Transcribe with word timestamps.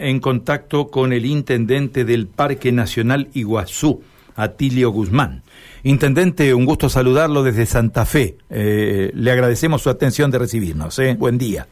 en 0.00 0.20
contacto 0.20 0.86
con 0.92 1.12
el 1.12 1.26
intendente 1.26 2.04
del 2.04 2.28
Parque 2.28 2.70
Nacional 2.70 3.30
Iguazú, 3.34 4.00
Atilio 4.36 4.90
Guzmán. 4.90 5.42
Intendente, 5.82 6.54
un 6.54 6.64
gusto 6.66 6.88
saludarlo 6.88 7.42
desde 7.42 7.66
Santa 7.66 8.06
Fe. 8.06 8.36
Eh, 8.48 9.10
le 9.12 9.32
agradecemos 9.32 9.82
su 9.82 9.90
atención 9.90 10.30
de 10.30 10.38
recibirnos. 10.38 10.96
¿eh? 11.00 11.16
Buen 11.18 11.36
día. 11.36 11.66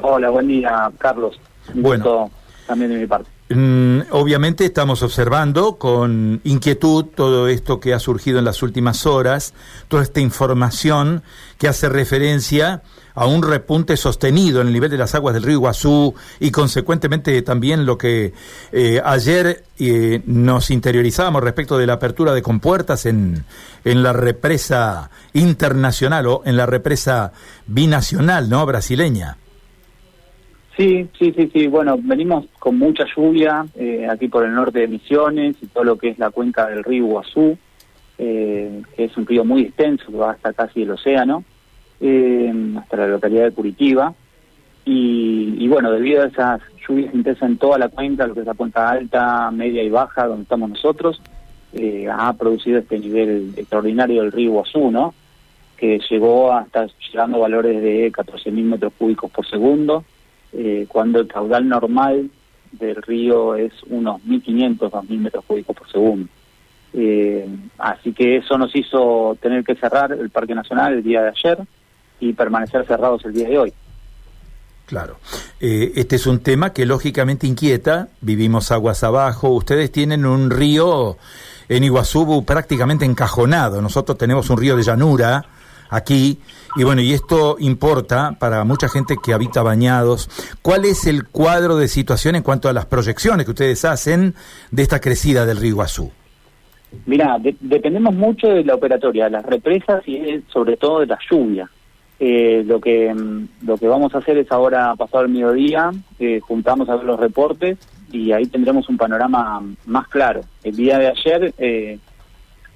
Hola, 0.00 0.30
buen 0.30 0.48
día, 0.48 0.90
Carlos. 0.96 1.38
Un 1.74 1.82
bueno, 1.82 2.04
gusto 2.04 2.30
también 2.66 2.92
de 2.92 3.00
mi 3.00 3.06
parte. 3.06 3.28
Mm, 3.48 4.00
obviamente 4.10 4.64
estamos 4.64 5.04
observando 5.04 5.76
con 5.76 6.40
inquietud 6.42 7.04
todo 7.04 7.46
esto 7.46 7.78
que 7.78 7.94
ha 7.94 8.00
surgido 8.00 8.40
en 8.40 8.44
las 8.44 8.60
últimas 8.60 9.06
horas, 9.06 9.54
toda 9.86 10.02
esta 10.02 10.20
información 10.20 11.22
que 11.56 11.68
hace 11.68 11.88
referencia 11.88 12.82
a 13.14 13.26
un 13.26 13.44
repunte 13.44 13.96
sostenido 13.96 14.60
en 14.60 14.66
el 14.66 14.72
nivel 14.72 14.90
de 14.90 14.98
las 14.98 15.14
aguas 15.14 15.32
del 15.32 15.44
río 15.44 15.54
Iguazú 15.54 16.14
y 16.40 16.50
consecuentemente 16.50 17.40
también 17.42 17.86
lo 17.86 17.96
que 17.96 18.34
eh, 18.72 19.00
ayer 19.04 19.64
eh, 19.78 20.22
nos 20.26 20.70
interiorizamos 20.70 21.40
respecto 21.40 21.78
de 21.78 21.86
la 21.86 21.94
apertura 21.94 22.34
de 22.34 22.42
compuertas 22.42 23.06
en, 23.06 23.44
en 23.84 24.02
la 24.02 24.12
represa 24.12 25.10
internacional 25.34 26.26
o 26.26 26.42
en 26.44 26.56
la 26.56 26.66
represa 26.66 27.32
binacional, 27.68 28.50
¿no? 28.50 28.66
Brasileña. 28.66 29.36
Sí, 30.76 31.08
sí, 31.18 31.32
sí, 31.32 31.50
sí. 31.52 31.66
Bueno, 31.68 31.96
venimos 31.98 32.46
con 32.58 32.78
mucha 32.78 33.04
lluvia 33.16 33.64
eh, 33.76 34.06
aquí 34.10 34.28
por 34.28 34.44
el 34.44 34.54
norte 34.54 34.80
de 34.80 34.88
Misiones 34.88 35.56
y 35.62 35.66
todo 35.66 35.84
lo 35.84 35.96
que 35.96 36.10
es 36.10 36.18
la 36.18 36.30
cuenca 36.30 36.66
del 36.66 36.84
río 36.84 37.06
Iguazú, 37.06 37.56
que 38.18 38.84
es 38.96 39.16
un 39.16 39.26
río 39.26 39.44
muy 39.44 39.62
extenso 39.62 40.06
que 40.06 40.16
va 40.16 40.32
hasta 40.32 40.52
casi 40.52 40.82
el 40.82 40.90
océano 40.90 41.44
eh, 42.00 42.52
hasta 42.78 42.96
la 42.96 43.08
localidad 43.08 43.44
de 43.44 43.52
Curitiba. 43.52 44.14
Y, 44.84 45.66
bueno, 45.66 45.90
debido 45.90 46.22
a 46.22 46.26
esas 46.26 46.60
lluvias 46.86 47.12
intensas 47.12 47.48
en 47.48 47.58
toda 47.58 47.76
la 47.76 47.88
cuenca, 47.88 48.26
lo 48.26 48.34
que 48.34 48.40
es 48.40 48.46
la 48.46 48.54
cuenca 48.54 48.88
alta, 48.88 49.50
media 49.50 49.82
y 49.82 49.90
baja, 49.90 50.26
donde 50.26 50.44
estamos 50.44 50.70
nosotros, 50.70 51.20
eh, 51.72 52.06
ha 52.08 52.32
producido 52.34 52.78
este 52.78 52.98
nivel 53.00 53.52
extraordinario 53.56 54.22
del 54.22 54.30
río 54.30 54.52
Guazú, 54.52 54.92
¿no? 54.92 55.12
que 55.76 56.00
llegó 56.08 56.52
hasta 56.52 56.86
llegando 57.10 57.38
a 57.38 57.40
valores 57.40 57.82
de 57.82 58.10
14.000 58.12 58.62
metros 58.62 58.92
cúbicos 58.96 59.30
por 59.30 59.46
segundo, 59.46 60.04
eh, 60.56 60.86
cuando 60.88 61.20
el 61.20 61.28
caudal 61.28 61.68
normal 61.68 62.30
del 62.72 62.96
río 62.96 63.54
es 63.54 63.72
unos 63.88 64.20
1.500, 64.22 64.78
2.000 64.78 65.18
metros 65.18 65.44
cúbicos 65.44 65.76
por 65.76 65.90
segundo. 65.90 66.28
Eh, 66.92 67.46
así 67.78 68.12
que 68.12 68.36
eso 68.36 68.56
nos 68.56 68.74
hizo 68.74 69.36
tener 69.40 69.64
que 69.64 69.74
cerrar 69.74 70.12
el 70.12 70.30
Parque 70.30 70.54
Nacional 70.54 70.94
el 70.94 71.02
día 71.02 71.22
de 71.22 71.28
ayer, 71.28 71.58
y 72.20 72.32
permanecer 72.32 72.86
cerrados 72.86 73.24
el 73.24 73.32
día 73.32 73.48
de 73.48 73.58
hoy. 73.58 73.72
Claro. 74.86 75.18
Eh, 75.60 75.92
este 75.96 76.16
es 76.16 76.26
un 76.26 76.40
tema 76.40 76.72
que 76.72 76.86
lógicamente 76.86 77.46
inquieta. 77.46 78.08
Vivimos 78.20 78.70
aguas 78.70 79.02
abajo. 79.02 79.48
Ustedes 79.50 79.90
tienen 79.90 80.24
un 80.24 80.50
río 80.50 81.18
en 81.68 81.82
Iguazú 81.82 82.44
prácticamente 82.44 83.04
encajonado. 83.04 83.82
Nosotros 83.82 84.16
tenemos 84.16 84.48
un 84.48 84.58
río 84.58 84.76
de 84.76 84.84
llanura 84.84 85.44
aquí. 85.90 86.38
Y 86.76 86.84
bueno, 86.84 87.00
y 87.00 87.12
esto 87.12 87.56
importa 87.58 88.36
para 88.38 88.64
mucha 88.64 88.88
gente 88.88 89.16
que 89.22 89.32
habita 89.32 89.62
bañados. 89.62 90.28
¿Cuál 90.62 90.84
es 90.84 91.06
el 91.06 91.26
cuadro 91.26 91.76
de 91.76 91.88
situación 91.88 92.36
en 92.36 92.42
cuanto 92.42 92.68
a 92.68 92.72
las 92.72 92.86
proyecciones 92.86 93.44
que 93.44 93.52
ustedes 93.52 93.84
hacen 93.84 94.34
de 94.70 94.82
esta 94.82 95.00
crecida 95.00 95.46
del 95.46 95.56
río 95.56 95.70
Iguazú? 95.70 96.10
Mira, 97.04 97.36
dependemos 97.60 98.14
mucho 98.14 98.48
de 98.48 98.64
la 98.64 98.74
operatoria, 98.74 99.24
de 99.24 99.30
las 99.30 99.44
represas 99.44 100.06
y 100.06 100.42
sobre 100.52 100.76
todo 100.76 101.00
de 101.00 101.06
la 101.06 101.18
lluvia. 101.30 101.68
Eh, 102.18 102.64
lo 102.66 102.80
que 102.80 103.14
lo 103.62 103.76
que 103.76 103.86
vamos 103.86 104.14
a 104.14 104.18
hacer 104.18 104.38
es 104.38 104.50
ahora 104.50 104.94
pasado 104.96 105.24
el 105.24 105.30
mediodía 105.30 105.90
eh, 106.18 106.40
juntamos 106.40 106.88
a 106.88 106.96
ver 106.96 107.04
los 107.04 107.20
reportes 107.20 107.76
y 108.10 108.32
ahí 108.32 108.46
tendremos 108.46 108.88
un 108.88 108.96
panorama 108.96 109.62
más 109.84 110.08
claro 110.08 110.40
el 110.64 110.74
día 110.74 110.98
de 110.98 111.08
ayer 111.08 111.52
eh, 111.58 111.98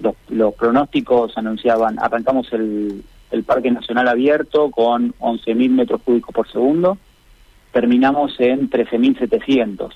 los, 0.01 0.15
los, 0.29 0.53
pronósticos 0.53 1.37
anunciaban 1.37 1.99
arrancamos 1.99 2.51
el, 2.53 3.03
parque 3.45 3.71
nacional 3.71 4.07
abierto 4.07 4.69
con 4.71 5.13
11.000 5.13 5.69
metros 5.69 6.01
cúbicos 6.01 6.35
por 6.35 6.51
segundo 6.51 6.97
terminamos 7.71 8.37
en 8.39 8.69
13.700 8.69 9.89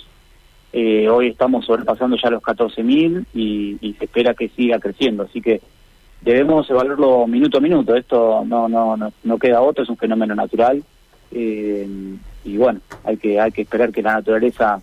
eh, 0.73 1.09
hoy 1.09 1.27
estamos 1.27 1.65
sobrepasando 1.65 2.17
ya 2.21 2.29
los 2.29 2.41
14.000 2.41 3.25
y, 3.33 3.77
y 3.81 3.93
se 3.93 4.05
espera 4.05 4.33
que 4.33 4.49
siga 4.49 4.79
creciendo 4.79 5.23
así 5.23 5.41
que 5.41 5.61
debemos 6.25 6.69
evaluarlo 6.69 7.27
minuto 7.27 7.59
a 7.59 7.61
minuto. 7.61 7.95
Esto 7.95 8.43
no 8.45 8.67
no 8.67 8.97
no, 8.97 9.13
no 9.23 9.39
queda 9.39 9.61
otro, 9.61 9.83
es 9.83 9.89
un 9.89 9.97
fenómeno 9.97 10.35
natural. 10.35 10.83
Eh, 11.31 11.87
y 12.43 12.57
bueno, 12.57 12.81
hay 13.03 13.17
que 13.17 13.39
hay 13.39 13.51
que 13.51 13.61
esperar 13.61 13.91
que 13.91 14.01
la 14.01 14.13
naturaleza 14.13 14.81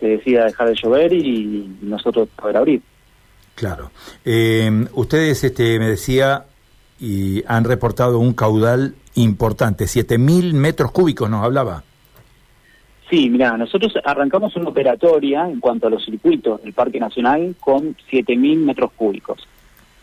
se 0.00 0.06
decida 0.08 0.44
dejar 0.44 0.68
de 0.68 0.74
llover 0.74 1.12
y 1.12 1.70
nosotros 1.82 2.28
poder 2.34 2.56
abrir. 2.56 2.82
Claro. 3.54 3.90
Eh, 4.24 4.86
ustedes, 4.94 5.44
este, 5.44 5.78
me 5.78 5.86
decía, 5.86 6.44
y 6.98 7.42
han 7.46 7.64
reportado 7.64 8.18
un 8.18 8.34
caudal 8.34 8.94
importante, 9.14 9.84
7.000 9.84 10.52
metros 10.54 10.90
cúbicos, 10.90 11.30
nos 11.30 11.44
hablaba. 11.44 11.84
Sí, 13.10 13.28
mira, 13.28 13.56
nosotros 13.56 13.94
arrancamos 14.04 14.56
una 14.56 14.70
operatoria 14.70 15.48
en 15.48 15.60
cuanto 15.60 15.86
a 15.86 15.90
los 15.90 16.04
circuitos 16.04 16.62
del 16.62 16.72
Parque 16.72 16.98
Nacional 16.98 17.54
con 17.60 17.94
7.000 18.10 18.56
metros 18.58 18.90
cúbicos. 18.96 19.46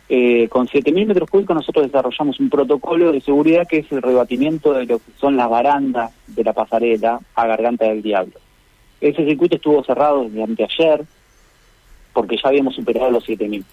Eh, 0.08 0.48
con 0.50 0.68
7.000 0.68 1.08
metros 1.08 1.30
cúbicos 1.30 1.56
nosotros 1.56 1.86
desarrollamos 1.88 2.40
un 2.40 2.50
protocolo 2.50 3.12
de 3.12 3.22
seguridad 3.22 3.68
que 3.68 3.80
es 3.80 3.92
el 3.92 4.02
rebatimiento 4.02 4.74
de 4.74 4.86
lo 4.86 5.00
que 5.00 5.12
son 5.20 5.38
las 5.38 5.50
barandas 5.50 6.12
de 6.28 6.44
la 6.44 6.54
pasarela 6.54 7.20
a 7.34 7.48
Garganta 7.48 7.86
del 7.86 8.02
Diablo. 8.02 8.34
Ese 9.00 9.26
circuito 9.26 9.56
estuvo 9.56 9.84
cerrado 9.84 10.26
desde 10.26 10.44
anteayer 10.44 11.06
porque 12.14 12.38
ya 12.38 12.50
habíamos 12.50 12.76
superado 12.76 13.12
los 13.12 13.28
7.000. 13.28 13.64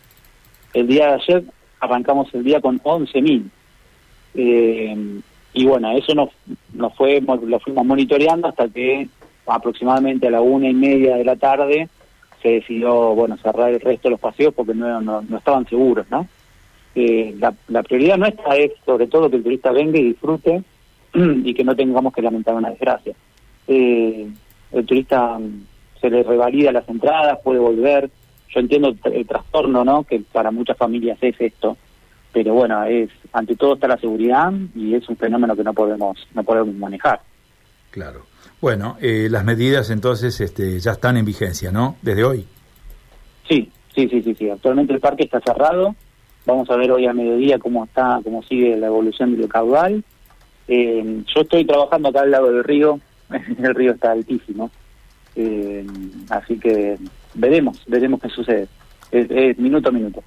El 0.75 0.87
día 0.87 1.09
de 1.09 1.13
ayer 1.15 1.45
arrancamos 1.81 2.33
el 2.35 2.45
día 2.45 2.61
con 2.61 2.79
11.000. 2.81 3.45
Eh, 4.35 5.21
y 5.55 5.67
bueno, 5.67 5.91
eso 5.93 6.15
nos, 6.15 6.31
nos 6.75 6.95
fue, 6.95 7.21
lo 7.21 7.61
fuimos 7.61 7.85
monitoreando 7.85 8.49
hasta 8.49 8.69
que 8.69 9.09
aproximadamente 9.47 10.29
a 10.29 10.31
la 10.31 10.41
una 10.41 10.69
y 10.69 10.75
media 10.75 11.17
de 11.17 11.25
la 11.25 11.37
tarde 11.37 11.89
se 12.43 12.49
decidió 12.51 13.15
bueno 13.15 13.37
cerrar 13.39 13.73
el 13.73 13.81
resto 13.81 14.09
de 14.09 14.13
los 14.13 14.21
paseos 14.21 14.55
porque 14.55 14.75
no, 14.75 15.01
no, 15.01 15.37
estaban 15.37 15.67
seguros, 15.67 16.07
¿no? 16.11 16.29
Eh, 16.95 17.35
la, 17.39 17.55
la, 17.69 17.83
prioridad 17.83 18.19
nuestra 18.19 18.57
es 18.57 18.73
sobre 18.85 19.07
todo 19.07 19.31
que 19.31 19.37
el 19.37 19.43
turista 19.43 19.73
venga 19.73 19.99
y 19.99 20.05
disfrute 20.05 20.63
y 21.15 21.55
que 21.55 21.65
no 21.65 21.75
tengamos 21.75 22.13
que 22.13 22.23
lamentar 22.23 22.55
una 22.55 22.71
desgracia. 22.71 23.15
Eh, 23.67 24.29
el 24.73 24.87
turista 24.87 25.39
mm, 25.39 25.67
se 26.01 26.11
le 26.11 26.23
revalida 26.23 26.73
las 26.73 26.89
entradas, 26.89 27.39
puede 27.43 27.59
volver. 27.59 28.11
Yo 28.55 28.61
entiendo 28.61 28.95
el, 29.05 29.27
trastorno, 29.27 29.85
¿no? 29.85 30.05
Que 30.05 30.21
para 30.21 30.51
muchas 30.51 30.77
familias 30.77 31.19
es 31.21 31.37
esto, 31.39 31.77
pero 32.33 32.55
bueno, 32.55 32.85
es 32.85 33.11
ante 33.33 33.57
todo 33.57 33.75
está 33.75 33.89
la 33.89 33.99
seguridad 33.99 34.53
y 34.75 34.95
es 34.95 35.09
un 35.09 35.17
fenómeno 35.17 35.55
que 35.55 35.65
no 35.65 35.75
podemos 35.75 36.27
no 36.35 36.43
podemos 36.43 36.75
manejar. 36.75 37.21
Claro. 37.91 38.27
Bueno, 38.61 38.97
eh, 39.01 39.29
las 39.31 39.45
medidas 39.45 39.91
entonces 39.91 40.41
este, 40.41 40.81
ya 40.81 40.93
están 40.93 41.17
en 41.17 41.25
vigencia, 41.25 41.71
¿no? 41.71 41.97
Desde 42.03 42.25
hoy. 42.25 42.47
Sí, 43.49 43.71
sí, 43.95 44.09
sí, 44.09 44.23
sí, 44.23 44.35
sí. 44.35 44.51
Actualmente 44.51 44.93
el 44.93 45.01
parque 45.01 45.25
está 45.25 45.41
cerrado. 45.41 45.95
Vamos 46.45 46.69
a 46.71 46.77
ver 46.77 46.91
hoy 46.91 47.07
a 47.07 47.13
mediodía 47.13 47.59
cómo 47.59 47.85
está, 47.85 48.21
cómo 48.25 48.43
sigue 48.43 48.77
la 48.77 48.87
evolución 48.87 49.37
del 49.37 49.49
caudal. 49.49 50.03
Eh, 50.67 51.23
yo 51.35 51.41
estoy 51.41 51.65
trabajando 51.65 52.09
acá 52.09 52.21
al 52.23 52.31
lado 52.31 52.51
del 52.51 52.65
río. 52.65 53.01
el 53.31 53.75
río 53.75 53.93
está 53.93 54.13
altísimo. 54.13 54.71
Eh, 55.37 55.87
así 56.31 56.59
que 56.59 56.99
veremos, 57.39 57.83
veremos 57.87 58.21
qué 58.21 58.29
sucede. 58.29 58.69
Es, 59.11 59.59
minuto 59.59 59.89
a 59.89 59.93
minuto. 59.93 60.23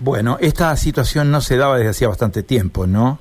Bueno, 0.00 0.38
esta 0.40 0.74
situación 0.76 1.30
no 1.30 1.40
se 1.40 1.56
daba 1.56 1.76
desde 1.76 1.90
hacía 1.90 2.08
bastante 2.08 2.42
tiempo, 2.42 2.86
¿no? 2.86 3.20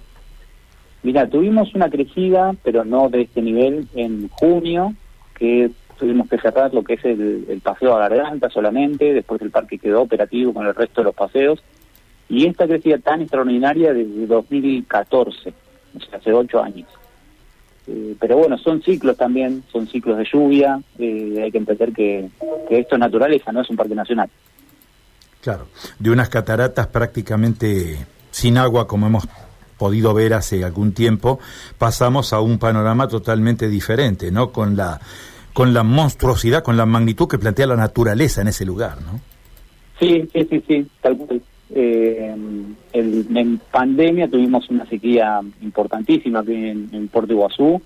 Mira, 1.03 1.27
tuvimos 1.27 1.75
una 1.75 1.89
crecida, 1.89 2.55
pero 2.63 2.83
no 2.83 3.09
de 3.09 3.21
este 3.21 3.41
nivel, 3.41 3.87
en 3.93 4.29
junio, 4.29 4.93
que 5.37 5.69
tuvimos 5.99 6.27
que 6.29 6.39
cerrar 6.39 6.73
lo 6.73 6.83
que 6.83 6.93
es 6.93 7.05
el, 7.05 7.61
paseo 7.63 7.95
a 7.95 7.99
Garganta 8.07 8.49
solamente, 8.49 9.13
después 9.13 9.41
el 9.41 9.51
parque 9.51 9.77
quedó 9.77 10.01
operativo 10.01 10.53
con 10.53 10.65
el 10.65 10.73
resto 10.73 11.01
de 11.01 11.05
los 11.05 11.15
paseos, 11.15 11.61
y 12.29 12.47
esta 12.47 12.65
crecida 12.65 12.97
tan 12.97 13.21
extraordinaria 13.21 13.93
desde 13.93 14.25
2014, 14.25 15.53
o 15.95 15.99
sea, 15.99 16.17
hace 16.17 16.33
ocho 16.33 16.63
años. 16.63 16.87
Eh, 17.87 18.15
pero 18.19 18.37
bueno, 18.37 18.57
son 18.57 18.81
ciclos 18.81 19.17
también, 19.17 19.63
son 19.71 19.87
ciclos 19.87 20.17
de 20.17 20.25
lluvia, 20.31 20.81
eh, 20.97 21.41
hay 21.43 21.51
que 21.51 21.57
entender 21.57 21.91
que, 21.91 22.29
que 22.69 22.79
esto 22.79 22.95
es 22.95 22.99
naturaleza, 22.99 23.51
no 23.51 23.61
es 23.61 23.69
un 23.69 23.75
parque 23.75 23.95
nacional. 23.95 24.29
Claro, 25.41 25.67
de 25.99 26.09
unas 26.09 26.29
cataratas 26.29 26.87
prácticamente 26.87 27.97
sin 28.31 28.57
agua, 28.57 28.87
como 28.87 29.07
hemos 29.07 29.27
podido 29.77 30.13
ver 30.13 30.33
hace 30.33 30.63
algún 30.63 30.93
tiempo, 30.93 31.39
pasamos 31.77 32.31
a 32.31 32.39
un 32.39 32.57
panorama 32.57 33.07
totalmente 33.09 33.67
diferente, 33.67 34.31
¿no? 34.31 34.51
Con 34.51 34.77
la 34.77 35.01
con 35.51 35.73
la 35.73 35.83
monstruosidad, 35.83 36.63
con 36.63 36.77
la 36.77 36.85
magnitud 36.85 37.27
que 37.27 37.37
plantea 37.37 37.67
la 37.67 37.75
naturaleza 37.75 38.41
en 38.41 38.47
ese 38.47 38.65
lugar, 38.65 39.01
¿no? 39.01 39.19
Sí, 39.99 40.27
sí, 40.33 40.47
sí, 40.49 40.63
sí, 40.67 40.87
tal 41.01 41.17
cual. 41.17 41.41
Eh, 41.75 42.35
en 42.93 43.61
pandemia 43.71 44.27
tuvimos 44.27 44.69
una 44.69 44.85
sequía 44.85 45.41
importantísima 45.61 46.39
aquí 46.39 46.53
en, 46.53 47.07
Puerto 47.07 47.33
Iguazú. 47.33 47.81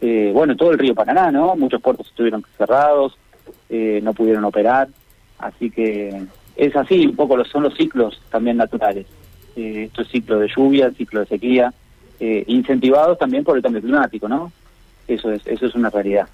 eh, 0.00 0.30
bueno, 0.34 0.56
todo 0.56 0.72
el 0.72 0.78
río 0.78 0.94
Paraná, 0.94 1.30
¿no? 1.30 1.56
Muchos 1.56 1.80
puertos 1.80 2.06
estuvieron 2.08 2.44
cerrados, 2.58 3.16
eh, 3.68 4.00
no 4.02 4.12
pudieron 4.12 4.44
operar, 4.44 4.88
así 5.38 5.70
que 5.70 6.22
es 6.56 6.76
así, 6.76 7.06
un 7.06 7.16
poco 7.16 7.42
son 7.44 7.62
los 7.62 7.74
ciclos 7.74 8.20
también 8.30 8.56
naturales. 8.56 9.06
Eh, 9.56 9.84
esto 9.84 10.02
es 10.02 10.08
ciclo 10.08 10.38
de 10.38 10.48
lluvia, 10.48 10.90
ciclo 10.90 11.20
de 11.20 11.26
sequía, 11.26 11.72
eh, 12.18 12.44
incentivados 12.48 13.18
también 13.18 13.44
por 13.44 13.56
el 13.56 13.62
cambio 13.62 13.80
climático, 13.80 14.28
¿no? 14.28 14.52
Eso 15.08 15.32
es, 15.32 15.46
eso 15.46 15.66
es 15.66 15.74
una 15.74 15.90
realidad. 15.90 16.28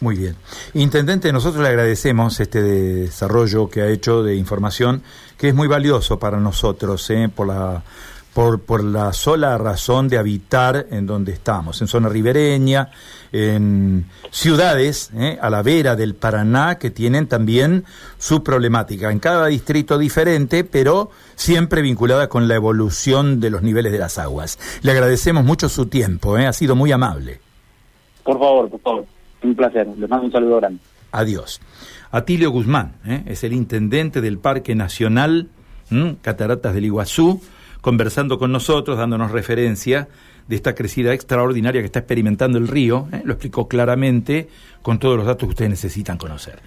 Muy 0.00 0.16
bien. 0.16 0.36
Intendente, 0.72 1.30
nosotros 1.32 1.62
le 1.62 1.68
agradecemos 1.68 2.40
este 2.40 2.62
desarrollo 2.62 3.68
que 3.68 3.82
ha 3.82 3.88
hecho 3.88 4.22
de 4.22 4.34
información, 4.34 5.02
que 5.36 5.48
es 5.48 5.54
muy 5.54 5.68
valioso 5.68 6.18
para 6.18 6.38
nosotros, 6.38 7.08
¿eh? 7.10 7.28
por 7.34 7.48
la 7.48 7.82
por, 8.32 8.60
por 8.60 8.84
la 8.84 9.12
sola 9.12 9.58
razón 9.58 10.08
de 10.08 10.18
habitar 10.18 10.86
en 10.90 11.06
donde 11.06 11.32
estamos, 11.32 11.80
en 11.80 11.88
zona 11.88 12.08
ribereña, 12.08 12.90
en 13.32 14.06
ciudades 14.30 15.10
¿eh? 15.16 15.38
a 15.40 15.50
la 15.50 15.62
vera 15.62 15.96
del 15.96 16.14
Paraná 16.14 16.78
que 16.78 16.90
tienen 16.90 17.26
también 17.26 17.84
su 18.18 18.42
problemática, 18.42 19.10
en 19.10 19.18
cada 19.18 19.46
distrito 19.46 19.98
diferente, 19.98 20.64
pero 20.64 21.10
siempre 21.34 21.82
vinculada 21.82 22.28
con 22.28 22.48
la 22.48 22.54
evolución 22.54 23.40
de 23.40 23.50
los 23.50 23.62
niveles 23.62 23.92
de 23.92 23.98
las 23.98 24.18
aguas. 24.18 24.58
Le 24.82 24.92
agradecemos 24.92 25.44
mucho 25.44 25.68
su 25.68 25.86
tiempo, 25.86 26.38
¿eh? 26.38 26.46
ha 26.46 26.52
sido 26.52 26.76
muy 26.76 26.92
amable. 26.92 27.40
Por 28.22 28.38
favor, 28.38 28.70
por 28.70 28.80
favor, 28.80 29.06
un 29.42 29.54
placer, 29.54 29.86
les 29.86 30.08
mando 30.08 30.26
un 30.26 30.32
saludo 30.32 30.56
grande. 30.56 30.80
Adiós. 31.12 31.60
Atilio 32.10 32.50
Guzmán 32.50 32.94
¿eh? 33.04 33.22
es 33.26 33.44
el 33.44 33.52
intendente 33.52 34.20
del 34.20 34.38
Parque 34.38 34.74
Nacional 34.74 35.48
Cataratas 36.22 36.72
del 36.72 36.84
Iguazú 36.84 37.40
conversando 37.80 38.38
con 38.38 38.52
nosotros, 38.52 38.98
dándonos 38.98 39.30
referencia 39.30 40.08
de 40.48 40.56
esta 40.56 40.74
crecida 40.74 41.14
extraordinaria 41.14 41.80
que 41.80 41.86
está 41.86 42.00
experimentando 42.00 42.58
el 42.58 42.68
río, 42.68 43.08
¿eh? 43.12 43.22
lo 43.24 43.32
explicó 43.32 43.68
claramente 43.68 44.48
con 44.82 44.98
todos 44.98 45.16
los 45.16 45.26
datos 45.26 45.46
que 45.46 45.50
ustedes 45.50 45.70
necesitan 45.70 46.18
conocer. 46.18 46.60